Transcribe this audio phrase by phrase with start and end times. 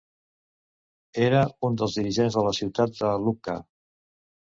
[1.25, 3.59] Era un dels dirigents de la ciutat de Lucca.